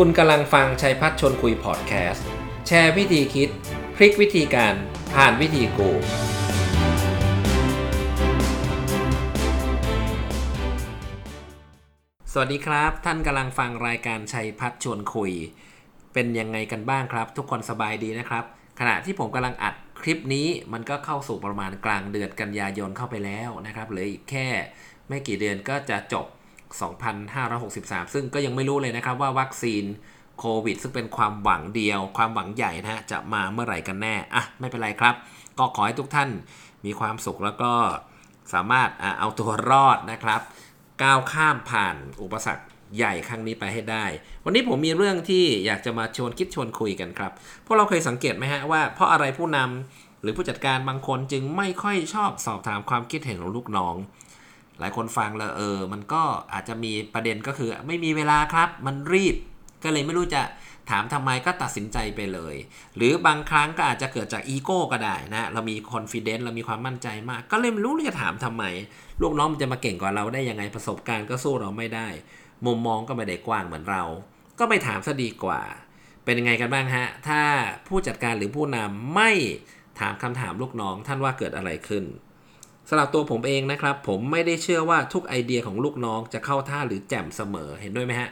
[0.00, 2.26] คุณกำลังฟังชัยพัฒน์ชนคุยพอดแคสต์
[2.66, 3.48] แชร์วิธีคิด
[3.96, 4.74] พลิกวิธีการ
[5.14, 5.90] ผ่านวิธีกู
[12.32, 15.32] สวัสดีครับ ท่านกำลังฟังรายการชัยพัฒน์ชวนคุย
[16.12, 18.44] เป็นยังไงกันบ้างครับ ทุกคนสบายดีนะครับ
[18.80, 24.48] ขณะที่ผมกำลังอัดคลิปนี้มันก็เข้าสู่ประมาณกลางเดือนกันยายนเข้าไปแล้วนะครับเหลืออีกแค่
[25.08, 26.26] ไม่กี่เดือนก็จะจบ
[26.82, 29.84] 2563 ซึ่งก็ยังไม่รู้เลยนะครับว่าวัคซีน
[30.38, 35.14] โควิด ซึ่งเป็นความหวังเดียว ความหวังใหญ่นะฮะจะมาเมื่อไหร่กันแน่อะไม่เป็นไรครับ
[35.58, 36.30] ก็ขอให้ทุกท่าน
[36.84, 37.72] มีความสุขแล้วก็
[38.52, 38.88] สามารถ
[39.20, 40.40] เอาตัวรอดนะครับ
[41.02, 42.64] ก้าวข้ามผ่านอุปสรรค
[42.96, 44.04] ใหญ่ครั้งนี้ไปให้ได้
[44.44, 47.32] วันนี้ผมมีเรื่องที่อยากจะมาชวนคิดชวนคุยกันครับ
[47.64, 53.94] พวกเราเคยสังเกตไหมฮะว่าเพราะอะไรผู้นำหรือผู้จัดการบางคนจึงไม่ค่อยชอบสอบถามความคิดเห็นของลูกน้อง
[54.80, 56.22] หลายคนฟังแล้วเออ มันก็
[56.52, 59.36] อาจจะมีประเด็นก็คือ ไม่มีเวลาครับ มันรีบ
[59.84, 60.42] ก็เลยไม่รู้จะ
[60.90, 62.54] ถามทำไมก็ตัดสินใจไปเลย
[62.96, 68.64] หรือบางครั้งก็อาจจะเกิดจากอีโก้ก็ได้นะ เรามีคอนฟ idence เรามีความมั่นใจมาก ก็เลยไม่รู้จะถามทำไม
[69.22, 72.08] ลูกน้องมันจะมาเก่งกว่าเราได้ยังไงประสบการณ์ก็สู้เราไม่ได้
[72.66, 74.02] มุมมองก็ไม่ได้กว้างเหมือนเรา
[74.58, 75.60] ก็ไม่ถามซะดีกว่า
[76.24, 77.40] เป็นยังไงกันบ้างฮะ ถ้า
[77.88, 79.30] ผู้จัดการหรือผู้นำไม่
[80.00, 82.04] ถามคำถามลูกน้องท่านว่าเกิดอะไรขึ้น
[82.88, 88.30] สำหรับตัวผมเองนะครับ ผมไม่ได้เชื่อว่าทุกไอเดียของลูกน้องจะเข้าท่าหรือแจ่มเสมอเห็นด้วยไหมฮะ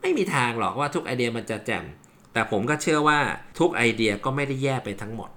[0.00, 1.84] ไม่มีทางหรอกว่าทุกไอเดียมันจะแจ่ม
[2.32, 3.18] แต่ผมก็เชื่อว่า
[3.58, 5.30] ทุกไอเดียก็ไม่ได้แย่ไปทั้งหมด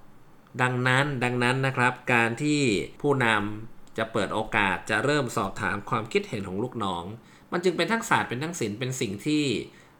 [0.61, 2.61] ดังนั้นดังนั้นนะครับ การที่
[3.01, 7.03] ผู้นำจะเปิดโอกาสจะเริ่มสอบถามความคิดเห็นของลูกน้อง
[7.51, 9.43] มันจึงเป็นทั้งศาสตร์เป็นทั้งศิลป์เป็นสิ่งที่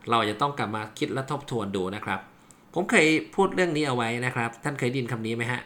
[0.10, 2.20] เราจะต้องกลับมาคิดและทบทวนดูนะครับ
[2.74, 5.62] ผมเคยพูดเรื่องนี้เอาไว้นะครับ ท่านเคยดินคำนี้ไหมฮะ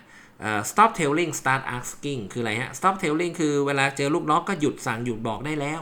[0.69, 5.81] stop telling start asking คืออะไรฮะ stop telling คือเวลาเจอลูกน้องก็หยุดสั่งหยุดบอกได้แล้ว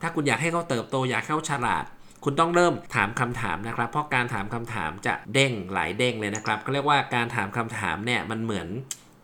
[0.00, 1.84] ถ้าคุณอยากให้เขาเติบโตอยากให้าฉลาด
[2.24, 8.68] คุณต้องเริ่มถามคำถามนะครับ เพราะการถามคำถามจะเด้งหลายเด้งเลยนะครับเขาเรียกว่าการถามคำถามเนี่ยมันเหมือน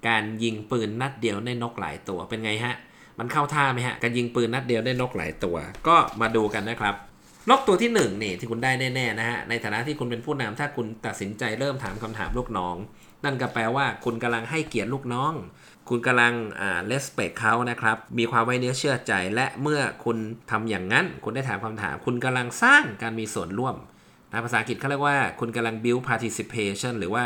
[0.08, 2.74] การยิงปืนนัดเดียวได้นกหลายตัวเป็นไงฮะ
[3.18, 5.56] มันเข้าท่าไหมฮะ การยิงปืนนัดเดียวได้นกหลายตัว
[5.88, 6.94] ก็มาดูกันนะครับ
[7.48, 12.76] นกตัวที่1นี่ที่คุณได้แน่ๆนะฮะในฐานะที่คุณเป็นผู้นำถ้าคุณตัดสินใจเริ่มถามคำถามลูกน้อง
[13.24, 15.32] นั่นก็แปลว่าคุณกำลังให้เกียรติลูกน้อง
[15.88, 20.16] คุณกำลังอ่า respect เขานะครับมีความไว้เนื้อเชื่อใจ และเมื่อคุณ
[20.50, 23.76] ทำอย่างนั้น คุณได้ถามคำถาม คุณกำลังสร้างการมีส่วนร่วม
[24.32, 27.24] นะภาษาอังกฤษเขาเรียกว่าคุณกำลัง build participation หรือว่า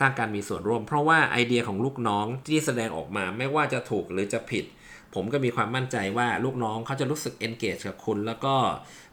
[0.00, 4.64] สร้างการมีส่วนร่วม เพราะว่าไอเดียของลูกน้องที่แสดงออกมาไม่ว่าจะถูกหรือจะผิด
[5.14, 8.54] ผมก็มีความมั่นใจว่าลูกน้องเขาจะรู้สึก engage กับคุณ แล้วก็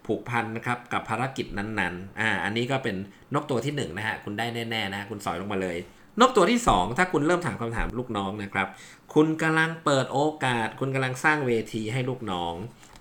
[0.06, 2.96] ผูกพันนะครับกับภารกิจนั้นๆ อ่า อันนี้ก็เป็น
[3.34, 5.78] นกตัวที่1นนะฮะ คุณได้แน่ๆนะคุณสอยลงมาเลย
[6.20, 8.68] นกตัวที่ 2 ถ้าคุณเริ่มถามคำถามลูกน้องนะครับ
[9.14, 12.54] คุณกำลังเปิดโอกาส คุณกำลังสร้างเวทีให้ลูกน้อง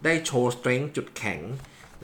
[0.04, 1.40] ได้โชว์ strength จุดแข็ง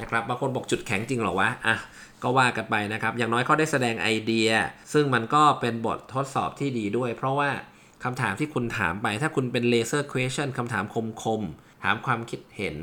[0.00, 1.76] นะครับบางคนบอกจุดแข็งจริงหรอวะ อะ
[2.22, 4.48] ก็ว่ากันไปนะครับ อย่างน้อยเขาได้แสดงไอเดีย
[4.92, 7.50] ซึ่งมันก็เป็นบททดสอบที่ดีด้วย เพราะว่า
[8.04, 10.84] คำถามที่คุณถามไป ถ้าคุณเป็น laser question คำถาม
[11.22, 12.76] คมๆ ถามความคิดเห็น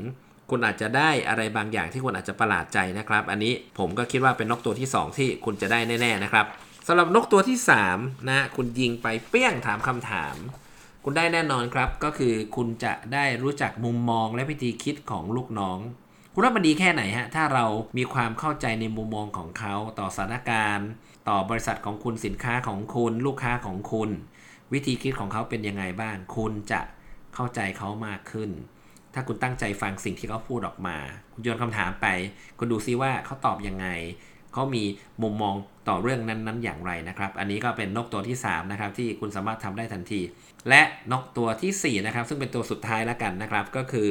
[0.50, 6.46] คุณอาจจะได้อะไรบางอย่างที่คุณอาจจะประหลาดใจนะครับ อันนี้ผมก็คิดว่าเป็นนกตัวที่ 2 ที่คุณจะได้แน่ๆนะครับ
[6.86, 7.58] สำหรับนกตัวที่
[7.92, 10.34] 3 นะคุณยิงไปเปี้ยงถามคำถาม
[11.04, 15.78] คุณได้แน่นอนครับ ก็คือคุณจะได้รู้จักมุมมองและวิธีคิดของลูกน้อง
[16.32, 17.64] คุณว่ามันดีแค่ไหนฮะ ถ้าเรา
[17.98, 20.88] มีความเข้าใจในมุมมองของเขา ต่อสถานการณ์
[21.28, 24.10] ต่อบริษัทของคุณสินค้าของคุณ ลูกค้าของคุณ
[24.74, 26.80] วิธีคิดของเขาเป็นยังไงบ้าง คุณจะ
[27.34, 28.50] เข้าใจเขามากขึ้น
[29.14, 30.96] ถ้าคุณตั้งใจฟังสิ่งที่เขาพูดออกมา
[31.32, 32.06] คุณโยนคำถามไป
[32.58, 33.88] คุณดูซิว่าเขาตอบยังไง
[34.52, 34.84] เขามี
[35.22, 35.54] มุมมอง
[35.88, 40.20] ต่อเรื่องนั้นๆ อย่างไรนะครับ อันนี้ก็เป็นนกตัวที่ 3 นะครับ ที่คุณสามารถทำได้ทันที
[40.68, 40.82] และ
[41.12, 44.10] นกตัวทีสี่ 4 นะครับ ซึ่งเป็นตัวสุดท้ายแล้วกันนะครับ ก็คือ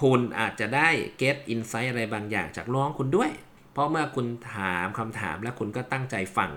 [0.00, 0.88] คุณอาจจะได้
[1.20, 3.30] get insight อะไรบางอย่างจากน้องคุณด้วย
[3.72, 6.50] เพราะเมื่อคุณถามคำถามและคุณก็ตั้งใจฟัง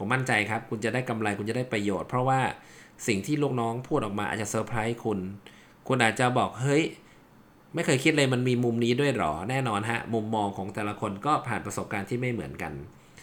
[0.00, 2.40] ผมมั่นใจครับ คุณจะได้กำไรคุณจะได้ประโยชน์ เพราะว่า
[3.06, 5.18] สิ่งที่ลูกน้องพูดออกมาอาจจะเซอร์ไพรส์คุณ
[5.88, 6.84] คุณอาจจะบอกเฮ้ย
[7.74, 12.72] ไม่เคยคิดเลยมันมีมุมนี้ด้วยหรอ แน่นอนฮะ มุมมองของแต่ละคนก็ผ่านประสบการณ์ที่ไม่เหมือนกัน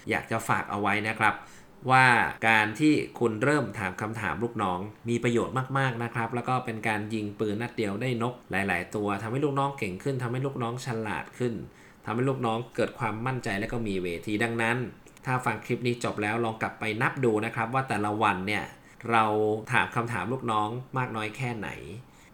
[0.10, 1.36] อยากจะฝากเอาไว้นะครับ
[1.92, 2.06] ว่า
[2.48, 4.80] การที่คุณเริ่มถามคำถามลูกน้อง
[5.10, 11.54] มีประโยชน์มากๆนะครับ แล้วก็เป็นการยิงปืนนัดเดียวได้นกหลาย ๆ ตัวทำให้ลูกน้องเก่งขึ้นทำให้ลูกน้องฉลาดขึ้น
[12.06, 14.78] ทำให้ลูกน้องเกิดความมั่นใจและก็มีเวทีดังนั้น
[15.28, 18.64] ถ้าฟังคลิปนี้จบแล้วลองกลับไปนับดูนะครับว่าแต่ละวันเนี่ย
[19.12, 19.26] เรา
[19.74, 21.70] ถามคำถามลูกน้องมากน้อยแค่ไหน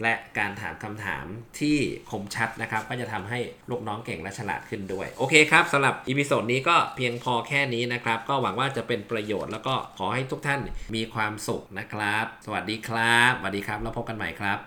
[0.01, 1.25] และการถามคำถาม
[1.60, 1.78] ที่
[2.12, 10.62] คมชัดนะครับ ก็จะทำให้ลูกน้องเก่งและฉลาดขึ้นด้วย โอเคครับสำหรับ episode นี้ก็เพียงพอแค่นี้นะครับ ก็หวังว่าจะเป็นประโยชน์แล้วก็ขอให้ทุกท่าน
[10.95, 14.57] มีความสุขนะครับ สวัสดีครับสวัสดีครับ แล้วพบกันใหม่ครับ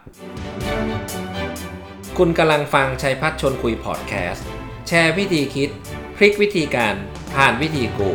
[2.18, 4.46] คุณกำลังฟังชัยพัฒน์ชนคุยพอดแคสต์
[4.88, 5.70] แชร์วิธีคิด
[6.16, 6.94] พลิกวิธีการ
[7.34, 8.10] ผ่านวิธีกู